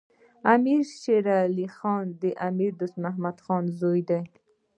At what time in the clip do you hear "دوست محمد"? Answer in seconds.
2.79-3.37